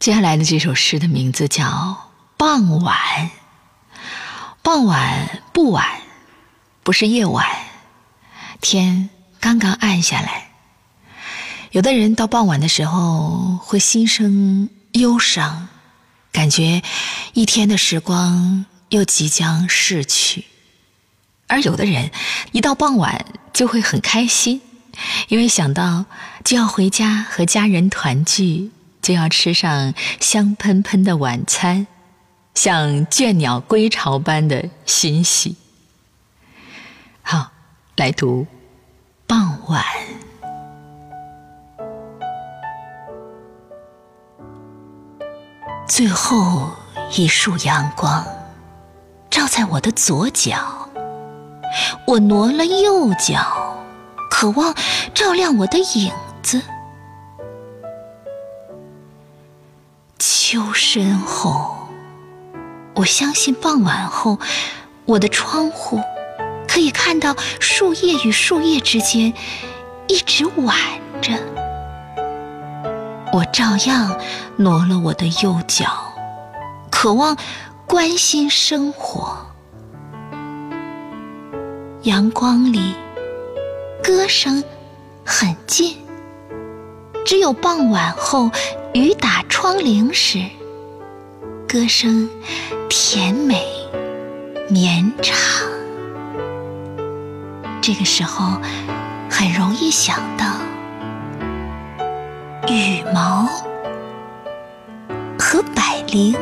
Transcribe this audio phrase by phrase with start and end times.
[0.00, 1.66] 接下来的这首诗的名字叫
[2.38, 2.96] 《傍晚》。
[4.62, 5.42] 傍晚。
[5.52, 5.86] 不晚，
[6.82, 7.46] 不是夜晚，
[8.62, 10.52] 天刚刚暗下来。
[11.72, 12.58] 有的人到傍晚。
[12.58, 15.68] 的时候会心生忧伤，
[16.32, 16.80] 感觉
[17.34, 20.44] 一天的时光又即将逝去；
[21.46, 22.10] 而有的人
[22.52, 23.26] 一到傍晚。
[23.52, 24.62] 就会很开心，
[25.28, 26.06] 因为想到
[26.42, 28.70] 就要回家和家人团聚。
[29.02, 31.86] 就要吃上香喷喷的晚餐，
[32.54, 35.56] 像倦鸟归巢般的欣喜。
[37.22, 37.52] 好，
[37.96, 38.42] 来读
[39.26, 39.82] 《傍晚》。
[45.88, 46.70] 最后
[47.16, 48.24] 一束阳光
[49.28, 50.88] 照在我的左脚，
[52.06, 53.76] 我挪了右脚，
[54.30, 54.74] 渴望
[55.12, 56.12] 照亮我的影
[56.42, 56.62] 子。
[60.52, 61.76] 秋深后，
[62.96, 64.36] 我相信傍晚后，
[65.04, 66.00] 我的窗户
[66.66, 69.32] 可以看到树叶与树叶之间
[70.08, 70.76] 一直挽
[71.22, 71.38] 着。
[73.32, 74.18] 我照样
[74.56, 75.86] 挪了我的右脚，
[76.90, 77.36] 渴望
[77.86, 79.46] 关心生活。
[82.02, 82.96] 阳光里，
[84.02, 84.64] 歌声
[85.24, 85.96] 很近，
[87.24, 88.50] 只有傍晚后。
[88.92, 90.44] 雨打窗棂时，
[91.68, 92.28] 歌声
[92.88, 93.64] 甜美
[94.68, 95.36] 绵长。
[97.80, 98.60] 这个时候，
[99.30, 100.44] 很容易想到
[102.68, 103.48] 羽毛
[105.38, 106.36] 和百灵。